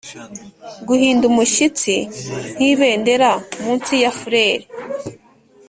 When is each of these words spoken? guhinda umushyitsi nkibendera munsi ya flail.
guhinda 0.87 1.23
umushyitsi 1.31 1.95
nkibendera 2.55 3.31
munsi 3.63 3.93
ya 4.03 4.11
flail. 4.19 4.61